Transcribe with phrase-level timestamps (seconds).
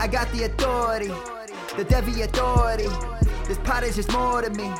[0.00, 1.08] I got the authority,
[1.76, 2.88] the Devy authority.
[3.46, 4.72] This pot is just more to me.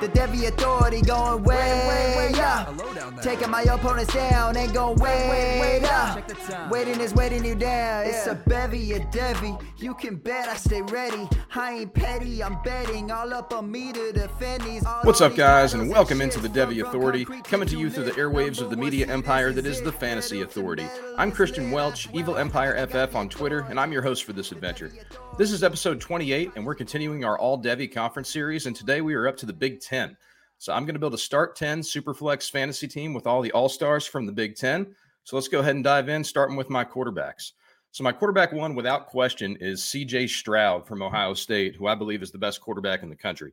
[0.00, 3.22] The Devy authority going way up.
[3.22, 6.70] Taking my opponents down and going way up.
[6.70, 8.06] Waiting is waiting you down.
[8.06, 9.54] It's a bevy, a Devi.
[9.78, 11.28] You can bet I stay ready.
[11.54, 14.84] I ain't petty, I'm betting all up on me to defend these.
[15.02, 18.04] What's up, guys, and welcome into the shit Devy Authority, coming to to you through
[18.04, 20.86] the airwaves of the media empire that is the Fantasy Authority.
[21.16, 24.92] I'm Christian Welch, Evil Empire FF on Twitter, and I'm your host for this adventure.
[25.36, 29.14] This is episode 28, and we're continuing our All Devy Conference series, and today we
[29.14, 30.16] are up to the Big Ten.
[30.58, 33.68] So I'm going to build a Start 10 Superflex fantasy team with all the All
[33.68, 34.94] Stars from the Big Ten.
[35.24, 37.52] So let's go ahead and dive in, starting with my quarterbacks.
[37.90, 42.22] So my quarterback one, without question, is CJ Stroud from Ohio State, who I believe
[42.22, 43.52] is the best quarterback in the country.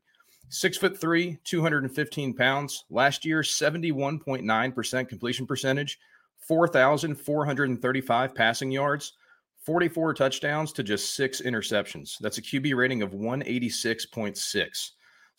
[0.50, 2.86] Six foot three, 215 pounds.
[2.90, 6.00] Last year, 71.9% completion percentage,
[6.40, 9.14] 4,435 passing yards,
[9.66, 12.18] 44 touchdowns to just six interceptions.
[12.20, 14.92] That's a QB rating of 186.6.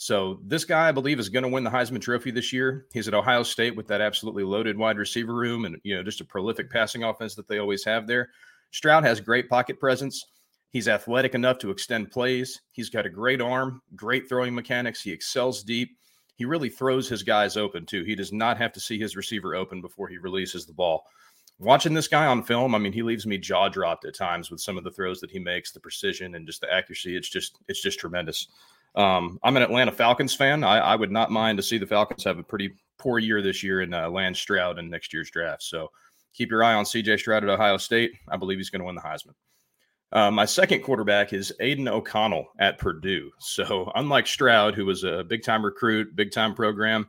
[0.02, 2.86] So this guy, I believe, is going to win the Heisman Trophy this year.
[2.92, 6.20] He's at Ohio State with that absolutely loaded wide receiver room and you know just
[6.20, 8.30] a prolific passing offense that they always have there.
[8.72, 10.26] Stroud has great pocket presence.
[10.70, 12.62] He's athletic enough to extend plays.
[12.72, 15.00] He's got a great arm, great throwing mechanics.
[15.00, 15.96] He excels deep.
[16.34, 18.02] He really throws his guys open too.
[18.02, 21.04] He does not have to see his receiver open before he releases the ball.
[21.60, 24.60] Watching this guy on film, I mean, he leaves me jaw dropped at times with
[24.60, 27.16] some of the throws that he makes, the precision and just the accuracy.
[27.16, 28.48] It's just, it's just tremendous.
[28.94, 30.64] Um, I'm an Atlanta Falcons fan.
[30.64, 33.62] I, I, would not mind to see the Falcons have a pretty poor year this
[33.62, 35.62] year in uh, land Stroud in next year's draft.
[35.62, 35.88] So
[36.34, 38.12] keep your eye on CJ Stroud at Ohio State.
[38.28, 39.34] I believe he's going to win the Heisman.
[40.12, 43.30] Uh, my second quarterback is Aidan O'Connell at Purdue.
[43.38, 47.08] So, unlike Stroud, who was a big time recruit, big time program,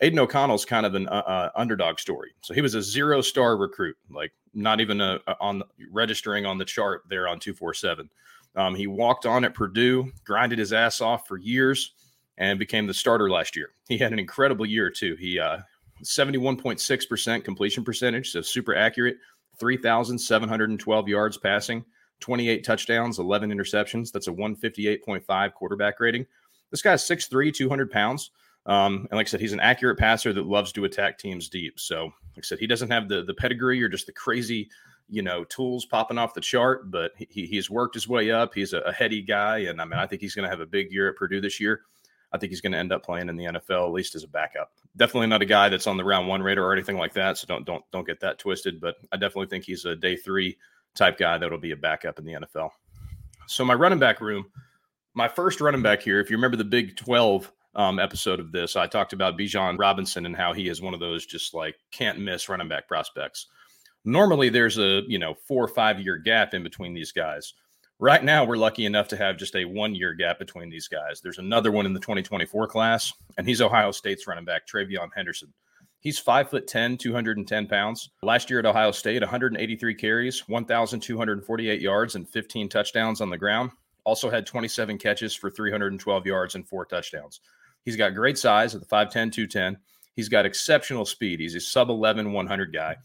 [0.00, 2.32] Aidan O'Connell's kind of an uh, uh, underdog story.
[2.40, 6.58] So, he was a zero star recruit, like not even a, a, on registering on
[6.58, 8.10] the chart there on 247.
[8.56, 11.92] Um, he walked on at Purdue, grinded his ass off for years,
[12.38, 13.70] and became the starter last year.
[13.88, 15.16] He had an incredible year, too.
[15.16, 15.58] He, uh,
[16.02, 19.16] 71.6% completion percentage, so super accurate,
[19.58, 21.84] 3,712 yards passing.
[22.20, 24.12] 28 touchdowns, 11 interceptions.
[24.12, 26.26] That's a 158.5 quarterback rating.
[26.70, 28.30] This guy's 6'3, 200 pounds.
[28.66, 31.80] Um, and like I said, he's an accurate passer that loves to attack teams deep.
[31.80, 34.68] So, like I said, he doesn't have the the pedigree or just the crazy,
[35.10, 38.54] you know, tools popping off the chart, but he, he's worked his way up.
[38.54, 39.58] He's a, a heady guy.
[39.58, 41.60] And I mean, I think he's going to have a big year at Purdue this
[41.60, 41.82] year.
[42.32, 44.28] I think he's going to end up playing in the NFL at least as a
[44.28, 44.70] backup.
[44.96, 47.38] Definitely not a guy that's on the round one radar or anything like that.
[47.38, 48.80] So don't don't don't get that twisted.
[48.80, 50.56] But I definitely think he's a day three
[50.94, 52.70] type guy that'll be a backup in the NFL.
[53.46, 54.46] So my running back room,
[55.14, 58.76] my first running back here, if you remember the Big 12 um, episode of this,
[58.76, 62.20] I talked about Bijan Robinson and how he is one of those just like can't
[62.20, 63.46] miss running back prospects.
[64.04, 67.54] Normally there's a, you know, four or five year gap in between these guys.
[67.98, 71.20] Right now, we're lucky enough to have just a one year gap between these guys.
[71.20, 75.52] There's another one in the 2024 class, and he's Ohio State's running back, TreVeyon Henderson.
[76.00, 78.08] He's five foot 10, 210 pounds.
[78.22, 83.70] Last year at Ohio State, 183 carries, 1,248 yards, and 15 touchdowns on the ground.
[84.04, 87.40] Also had 27 catches for 312 yards and four touchdowns.
[87.84, 89.76] He's got great size at the 5'10, 210.
[90.14, 91.38] He's got exceptional speed.
[91.38, 92.96] He's a sub 11, 100 guy.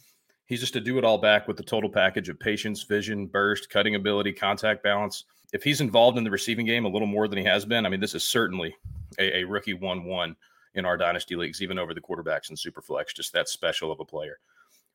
[0.45, 3.69] He's just a do it all back with the total package of patience, vision, burst,
[3.69, 5.25] cutting ability, contact balance.
[5.53, 7.89] If he's involved in the receiving game a little more than he has been, I
[7.89, 8.75] mean, this is certainly
[9.17, 10.35] a, a rookie 1 1
[10.75, 13.16] in our dynasty leagues, even over the quarterbacks and superflex.
[13.16, 14.39] Just that special of a player.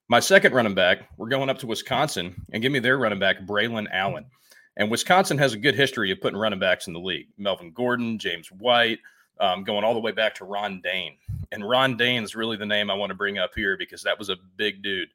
[0.08, 3.40] My second running back, we're going up to Wisconsin and give me their running back,
[3.46, 4.26] Braylon Allen.
[4.76, 7.28] And Wisconsin has a good history of putting running backs in the league.
[7.38, 8.98] Melvin Gordon, James White,
[9.40, 11.16] um, going all the way back to Ron Dayne.
[11.52, 14.30] And Ron Dayne's really the name I want to bring up here because that was
[14.30, 15.08] a big dude.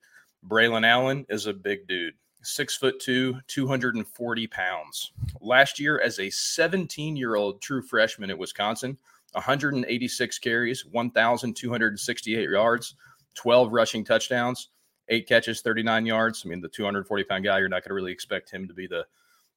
[0.48, 2.14] Braylon Allen is a big dude.
[2.44, 5.12] Six foot two, 240 pounds.
[5.42, 8.98] Last year, as a 17 year old true freshman at Wisconsin,
[9.32, 12.96] 186 carries, 1,268 yards,
[13.34, 14.70] 12 rushing touchdowns,
[15.10, 16.44] eight catches, 39 yards.
[16.46, 18.86] I mean, the 240 pound guy, you're not going to really expect him to be
[18.86, 19.06] the,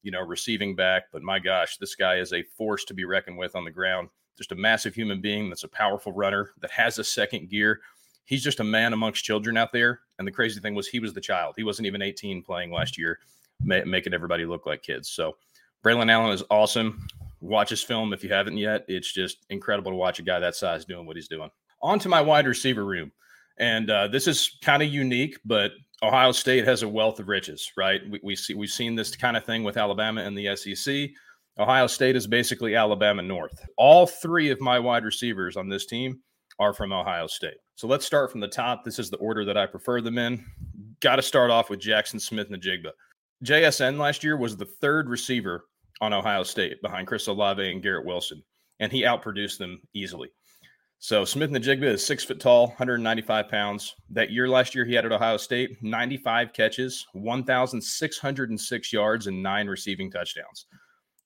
[0.02, 1.04] you know, receiving back.
[1.12, 4.08] But my gosh, this guy is a force to be reckoned with on the ground.
[4.38, 7.80] Just a massive human being that's a powerful runner that has a second gear.
[8.24, 10.00] He's just a man amongst children out there.
[10.18, 11.54] And the crazy thing was, he was the child.
[11.56, 13.18] He wasn't even 18 playing last year,
[13.60, 15.08] making everybody look like kids.
[15.10, 15.36] So,
[15.84, 17.06] Braylon Allen is awesome
[17.40, 18.84] watch his film if you haven't yet.
[18.88, 21.50] It's just incredible to watch a guy that size doing what he's doing.
[21.82, 23.12] On to my wide receiver room.
[23.58, 25.72] And uh, this is kind of unique, but
[26.02, 28.00] Ohio State has a wealth of riches, right?
[28.08, 31.10] We, we see we've seen this kind of thing with Alabama and the SEC.
[31.58, 33.66] Ohio State is basically Alabama North.
[33.76, 36.20] All three of my wide receivers on this team
[36.60, 37.58] are from Ohio State.
[37.78, 38.82] So let's start from the top.
[38.82, 40.44] This is the order that I prefer them in.
[40.98, 42.90] Got to start off with Jackson Smith Njigba.
[43.44, 45.66] JSN last year was the third receiver
[46.00, 48.42] on Ohio State behind Chris Olave and Garrett Wilson,
[48.80, 50.28] and he outproduced them easily.
[50.98, 53.94] So Smith-Njigba is six foot tall, 195 pounds.
[54.10, 59.68] That year last year, he had at Ohio State 95 catches, 1,606 yards, and nine
[59.68, 60.66] receiving touchdowns.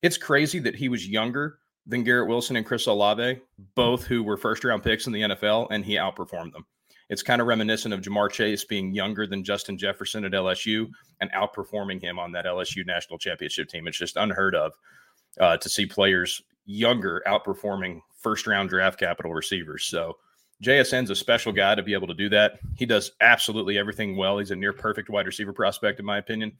[0.03, 3.39] It's crazy that he was younger than Garrett Wilson and Chris Olave,
[3.75, 6.65] both who were first round picks in the NFL, and he outperformed them.
[7.09, 10.89] It's kind of reminiscent of Ja'Marr Chase being younger than Justin Jefferson at LSU
[11.21, 13.87] and outperforming him on that LSU national championship team.
[13.87, 14.73] It's just unheard of
[15.39, 19.85] uh, to see players younger outperforming first round draft capital receivers.
[19.85, 20.17] So
[20.63, 22.59] JSN's a special guy to be able to do that.
[22.75, 24.37] He does absolutely everything well.
[24.37, 26.53] He's a near perfect wide receiver prospect, in my opinion.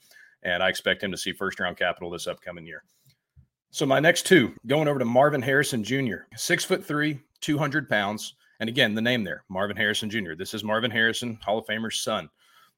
[0.44, 2.84] And I expect him to see first round capital this upcoming year.
[3.74, 8.36] So my next two going over to Marvin Harrison Jr., six foot three, 200 pounds.
[8.60, 10.36] And again, the name there, Marvin Harrison Jr.
[10.38, 12.30] This is Marvin Harrison, Hall of Famer's son.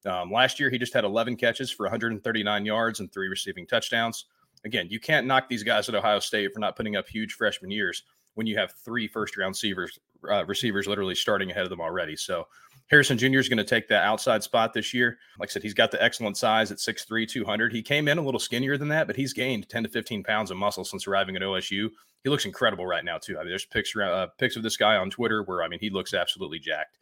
[0.05, 4.27] Um, last year, he just had 11 catches for 139 yards and three receiving touchdowns.
[4.63, 7.71] Again, you can't knock these guys at Ohio State for not putting up huge freshman
[7.71, 8.03] years
[8.35, 9.99] when you have three first round receivers,
[10.31, 12.15] uh, receivers literally starting ahead of them already.
[12.15, 12.47] So
[12.89, 13.39] Harrison Jr.
[13.39, 15.17] is going to take that outside spot this year.
[15.39, 17.73] Like I said, he's got the excellent size at 6'3, 200.
[17.73, 20.51] He came in a little skinnier than that, but he's gained 10 to 15 pounds
[20.51, 21.89] of muscle since arriving at OSU.
[22.23, 23.37] He looks incredible right now, too.
[23.37, 25.89] I mean, there's pics, uh, pics of this guy on Twitter where, I mean, he
[25.89, 26.97] looks absolutely jacked.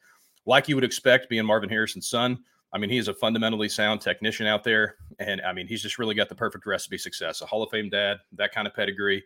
[0.46, 2.40] Like you would expect, being Marvin Harrison's son,
[2.74, 4.96] I mean, he is a fundamentally sound technician out there.
[5.20, 7.42] And I mean, he's just really got the perfect recipe success.
[7.42, 9.24] A Hall of Fame dad, that kind of pedigree,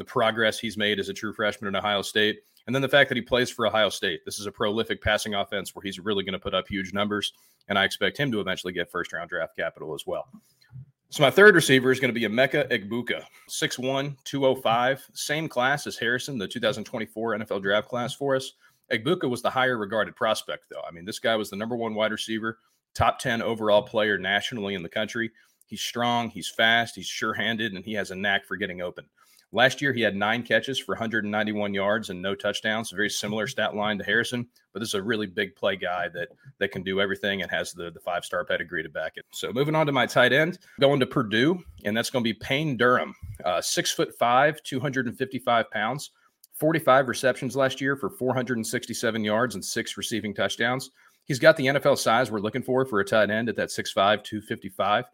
[0.00, 2.40] the progress he's made as a true freshman at Ohio State.
[2.66, 4.20] And then the fact that he plays for Ohio State.
[4.24, 7.34] This is a prolific passing offense where he's really going to put up huge numbers.
[7.68, 10.26] And I expect him to eventually get first round draft capital as well.
[11.10, 15.98] So my third receiver is going to be Emeka Egbuka, 6'1, 205, same class as
[15.98, 18.52] Harrison, the 2024 NFL draft class for us.
[18.90, 20.82] Egbuka was the higher regarded prospect, though.
[20.88, 22.58] I mean, this guy was the number one wide receiver,
[22.94, 25.30] top 10 overall player nationally in the country.
[25.66, 29.04] He's strong, he's fast, he's sure handed, and he has a knack for getting open.
[29.52, 32.92] Last year, he had nine catches for 191 yards and no touchdowns.
[32.92, 36.08] A very similar stat line to Harrison, but this is a really big play guy
[36.14, 39.24] that that can do everything and has the, the five star pedigree to back it.
[39.32, 42.38] So moving on to my tight end, going to Purdue, and that's going to be
[42.38, 43.14] Payne Durham,
[43.44, 46.10] uh, six foot five, 255 pounds,
[46.54, 50.90] 45 receptions last year for 467 yards and six receiving touchdowns.
[51.24, 54.24] He's got the NFL size we're looking for for a tight end at that 6'5,
[54.24, 55.04] 255.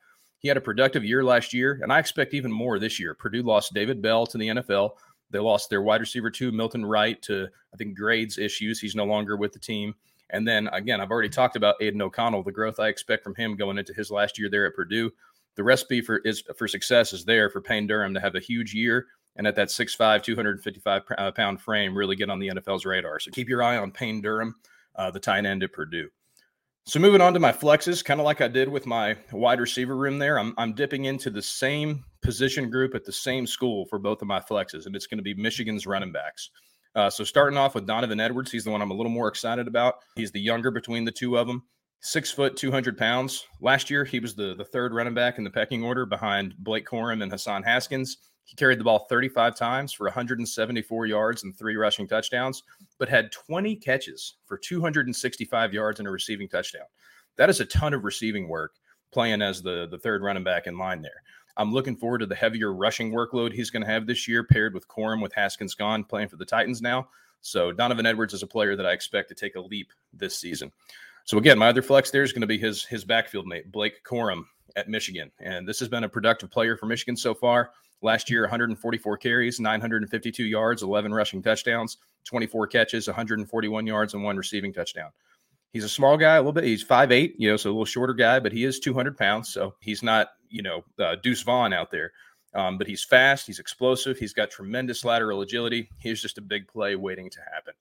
[0.47, 3.15] He had a productive year last year, and I expect even more this year.
[3.15, 4.91] Purdue lost David Bell to the NFL.
[5.33, 8.79] They lost their wide receiver two, Milton Wright, to I think grades issues.
[8.79, 9.93] He's no longer with the team.
[10.31, 13.57] And then again, I've already talked about Aidan O'Connell, the growth I expect from him
[13.57, 15.11] going into his last year there at Purdue.
[15.57, 18.73] The recipe for is for success is there for Payne Durham to have a huge
[18.73, 23.19] year and at that 6'5, 255 uh, pound frame, really get on the NFL's radar.
[23.19, 24.55] So keep your eye on Payne Durham,
[24.95, 26.09] uh, the tight end at Purdue.
[26.89, 29.97] So moving on to my flexes, kind of like I did with my wide receiver
[29.97, 33.99] room there, I'm, I'm dipping into the same position group at the same school for
[33.99, 36.49] both of my flexes, and it's going to be Michigan's running backs.
[36.95, 39.67] Uh, so starting off with Donovan Edwards, he's the one I'm a little more excited
[39.67, 39.97] about.
[40.15, 41.65] He's the younger between the two of them.
[42.03, 43.45] Six foot, 200 pounds.
[43.61, 46.87] Last year, he was the, the third running back in the pecking order behind Blake
[46.87, 48.17] Corum and Hassan Haskins.
[48.47, 52.63] He carried the ball 35 times for 174 yards and three rushing touchdowns,
[52.97, 56.87] but had 20 catches for 265 yards and a receiving touchdown.
[57.37, 58.75] That is a ton of receiving work
[59.13, 61.23] playing as the, the third running back in line there.
[61.57, 64.75] I'm looking forward to the heavier rushing workload he's going to have this year, paired
[64.75, 67.09] with Corum with Haskins gone, playing for the Titans now.
[67.41, 70.71] So Donovan Edwards is a player that I expect to take a leap this season.
[71.25, 74.05] So again, my other flex there is going to be his his backfield mate, Blake
[74.05, 74.45] Corum
[74.77, 75.33] at Michigan.
[75.41, 77.71] And this has been a productive player for Michigan so far.
[78.07, 84.37] Last year, 144 carries, 952 yards, 11 rushing touchdowns, 24 catches, 141 yards, and one
[84.37, 85.11] receiving touchdown.
[85.73, 86.63] He's a small guy, a little bit.
[86.63, 89.53] He's 5'8, you know, so a little shorter guy, but he is 200 pounds.
[89.53, 92.13] So he's not, you know, uh, Deuce Vaughn out there.
[92.55, 95.91] Um, but he's fast, he's explosive, he's got tremendous lateral agility.
[95.99, 97.75] He's just a big play waiting to happen.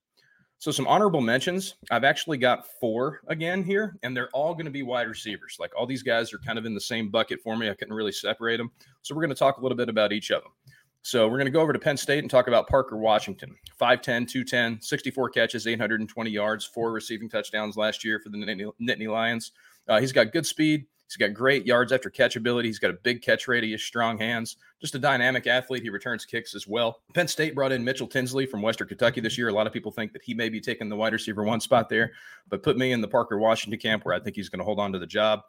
[0.57, 1.75] So, some honorable mentions.
[1.91, 5.57] I've actually got four again here, and they're all going to be wide receivers.
[5.59, 7.69] Like all these guys are kind of in the same bucket for me.
[7.69, 8.71] I couldn't really separate them.
[9.01, 10.53] So, we're going to talk a little bit about each of them.
[11.01, 14.27] So, we're going to go over to Penn State and talk about Parker Washington 5'10,
[14.27, 19.51] 210, 64 catches, 820 yards, four receiving touchdowns last year for the Nittany Lions.
[19.87, 20.85] Uh, he's got good speed.
[21.07, 22.67] He's got great yards after catch ability.
[22.67, 24.57] He's got a big catch has strong hands.
[24.81, 25.83] Just a dynamic athlete.
[25.83, 27.01] He returns kicks as well.
[27.13, 29.49] Penn State brought in Mitchell Tinsley from Western Kentucky this year.
[29.49, 31.89] A lot of people think that he may be taking the wide receiver one spot
[31.89, 32.11] there,
[32.49, 34.79] but put me in the Parker Washington camp where I think he's going to hold
[34.79, 35.41] on to the job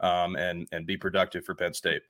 [0.00, 2.02] um, and and be productive for Penn State.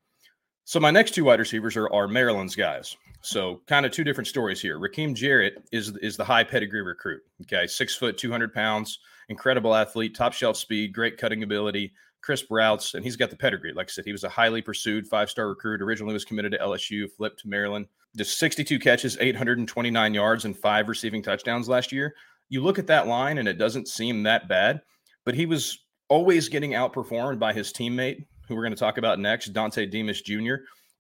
[0.65, 2.97] So my next two wide receivers are, are Maryland's guys.
[3.21, 4.79] So kind of two different stories here.
[4.79, 7.21] Rakim Jarrett is is the high pedigree recruit.
[7.43, 11.93] Okay, six foot, two hundred pounds, incredible athlete, top shelf speed, great cutting ability
[12.25, 13.73] crisp routes, and he's got the pedigree.
[13.75, 15.83] Like I said, he was a highly pursued five star recruit.
[15.83, 17.87] Originally was committed to LSU, flipped to Maryland.
[18.17, 22.15] Just 62 catches, 829 yards, and five receiving touchdowns last year.
[22.49, 24.81] You look at that line, and it doesn't seem that bad,
[25.25, 25.79] but he was
[26.09, 30.23] always getting outperformed by his teammate, who we're going to talk about next, Dontay Demus
[30.23, 30.55] Jr.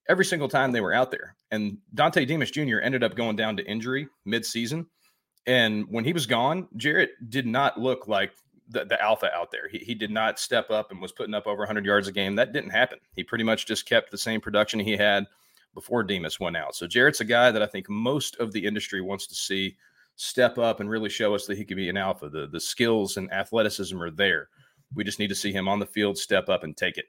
[0.08, 1.36] Every single time they were out there.
[1.50, 2.80] And Dontay Demus Jr.
[2.82, 4.86] ended up going down to injury mid-season.
[5.46, 8.32] And when he was gone, Jarrett did not look like
[8.68, 9.68] the, the alpha out there.
[9.68, 12.36] He, he did not step up and was putting up over 100 yards a game.
[12.36, 12.98] That didn't happen.
[13.14, 15.26] He pretty much just kept the same production he had
[15.74, 16.74] before Demus went out.
[16.74, 19.76] So Jarrett's a guy that I think most of the industry wants to see
[20.16, 22.28] step up and really show us that he can be an alpha.
[22.28, 24.48] The, the skills and athleticism are there.
[24.94, 27.06] We just need to see him on the field step up and take it.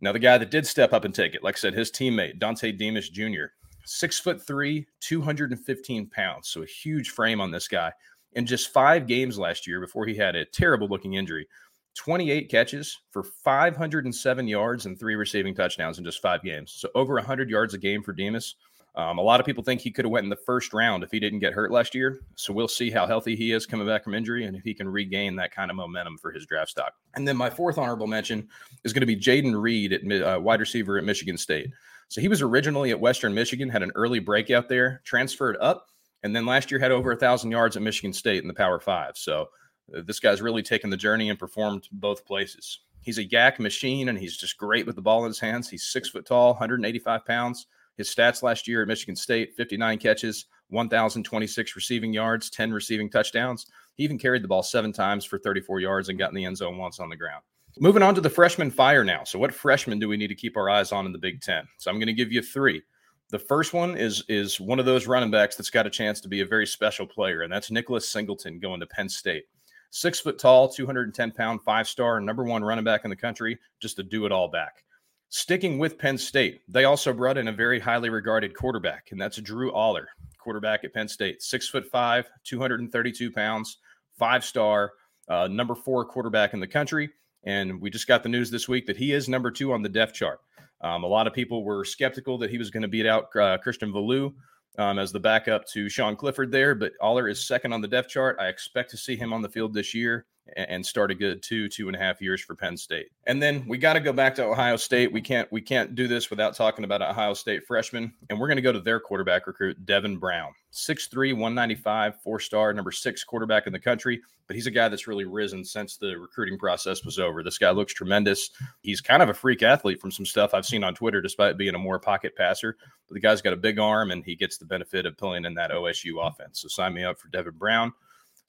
[0.00, 2.38] Now, the guy that did step up and take it, like I said, his teammate,
[2.38, 3.46] Dontay Demus Jr.,
[3.86, 6.48] six foot three, 215 pounds.
[6.48, 7.92] So a huge frame on this guy.
[8.36, 11.48] In just five games last year before he had a terrible looking injury,
[11.96, 16.72] 28 catches for 507 yards and three receiving touchdowns in just five games.
[16.76, 18.54] So over 100 yards a game for Demus.
[18.94, 21.10] Um, a lot of people think he could have went in the first round if
[21.10, 22.20] he didn't get hurt last year.
[22.34, 24.88] So we'll see how healthy he is coming back from injury and if he can
[24.88, 26.92] regain that kind of momentum for his draft stock.
[27.14, 28.48] And then my fourth honorable mention
[28.84, 31.70] is going to be Jayden Reed at uh, wide receiver at Michigan State.
[32.08, 35.88] So he was originally at Western Michigan, had an early breakout there, transferred up,
[36.26, 38.80] and then last year had over a thousand yards at Michigan State in the Power
[38.80, 39.16] Five.
[39.16, 39.48] So
[39.96, 42.80] uh, this guy's really taken the journey and performed both places.
[43.00, 45.70] He's a YAC machine, and he's just great with the ball in his hands.
[45.70, 47.66] He's six foot tall, 185 pounds.
[47.96, 53.66] His stats last year at Michigan State 59 catches, 1,026 receiving yards, 10 receiving touchdowns.
[53.94, 56.56] He even carried the ball seven times for 34 yards and got in the end
[56.56, 57.42] zone once on the ground.
[57.78, 59.22] Moving on to the freshman fire now.
[59.24, 61.64] So, what freshmen do we need to keep our eyes on in the Big Ten?
[61.78, 62.82] So, I'm going to give you three.
[63.30, 66.28] The first one is is one of those running backs that's got a chance to
[66.28, 69.44] be a very special player, and that's Nicholas Singleton going to Penn State.
[69.90, 73.98] Six foot tall, 210 pound, five star, number one running back in the country, just
[73.98, 74.84] a do it all back.
[75.28, 79.40] Sticking with Penn State, they also brought in a very highly regarded quarterback, and that's
[79.40, 80.06] Drew Allar,
[80.38, 81.42] quarterback at Penn State.
[81.42, 83.78] Six foot five, 232 pounds,
[84.16, 84.92] five star,
[85.28, 87.10] uh, number four quarterback in the country.
[87.44, 89.88] And we just got the news this week that he is number two on the
[89.88, 90.40] depth chart.
[90.80, 93.58] Um, a lot of people were skeptical that he was going to beat out uh,
[93.58, 94.32] Christian Veilleux
[94.78, 98.10] um, as the backup to Sean Clifford there, but Allar is second on the depth
[98.10, 98.36] chart.
[98.38, 100.26] I expect to see him on the field this year
[100.56, 103.08] and start a good two two and a half years for Penn State.
[103.26, 105.12] And then we got to go back to Ohio State.
[105.12, 108.56] We can't we can't do this without talking about Ohio State freshman, and we're going
[108.56, 113.66] to go to their quarterback recruit Devin Brown, 6'3", 195, four star, number six quarterback
[113.66, 114.20] in the country.
[114.46, 117.42] But he's a guy that's really risen since the recruiting process was over.
[117.42, 118.50] This guy looks tremendous.
[118.80, 121.74] He's kind of a freak athlete from some stuff I've seen on Twitter, despite being
[121.74, 122.76] a more pocket passer.
[123.08, 125.54] But the guy's got a big arm, and he gets the benefit of pulling in
[125.54, 126.60] that OSU offense.
[126.60, 127.92] So sign me up for Devin Brown.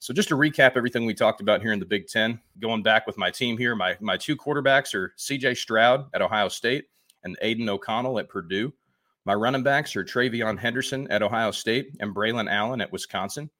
[0.00, 3.06] So just to recap everything we talked about here in the Big Ten, going back
[3.06, 5.54] with my team here, my my two quarterbacks are C.J.
[5.54, 6.86] Stroud at Ohio State
[7.24, 8.72] and Aidan O'Connell at Purdue.
[9.24, 13.50] My running backs are TreVeyon Henderson at Ohio State and Braylon Allen at Wisconsin.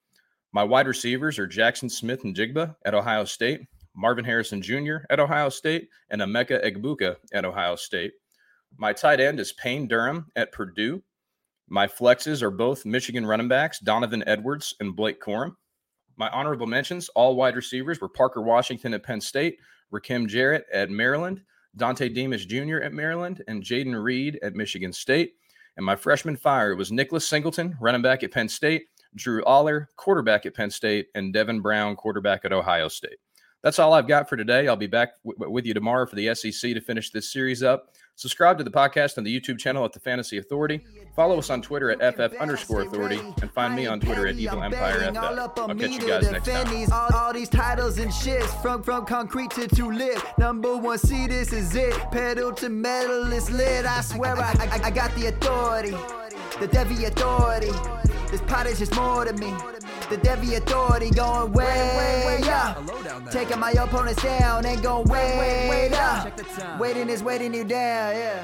[0.51, 3.61] My wide receivers are Jackson Smith-Njigba at Ohio State,
[3.95, 4.97] Marvin Harrison Jr.
[5.09, 8.13] at Ohio State, and Emeka Egbuka at Ohio State.
[8.77, 11.03] My tight end is Payne Durham at Purdue.
[11.67, 15.55] My flexes are both Michigan running backs, Donovan Edwards and Blake Corum.
[16.19, 19.57] My honorable mentions, all wide receivers were Parker Washington at Penn State,
[19.93, 21.41] Rakim Jarrett at Maryland,
[21.77, 22.79] Dontay Demus Jr.
[22.79, 25.35] at Maryland, and Jayden Reed at Michigan State.
[25.77, 30.45] And my freshman fire was Nicholas Singleton, running back at Penn State, Drew Allar, quarterback
[30.45, 33.17] at Penn State, and Devin Brown, quarterback at Ohio State.
[33.61, 34.67] That's all I've got for today.
[34.67, 37.93] I'll be back w- with you tomorrow for the SEC to finish this series up.
[38.15, 40.81] Subscribe to the podcast on the YouTube channel at the Fantasy Authority.
[41.15, 44.61] Follow us on Twitter at FF underscore authority and find me on Twitter at Evil
[44.63, 45.17] Empire FF.
[45.57, 46.67] I'll catch you guys next time.
[46.91, 50.21] All, all these titles and shits from from concrete to lit.
[50.37, 51.93] Number one, see this is it.
[52.11, 53.85] Pedal to metal, it's lit.
[53.85, 55.91] I swear I, I, I got the authority,
[56.59, 57.71] the Devy authority.
[58.31, 59.53] This pot is just more to me.
[60.09, 63.31] The Devy authority going way, up.
[63.31, 66.79] Taking my opponents down and going way, way up.
[66.79, 68.43] Waiting is waiting you down, yeah.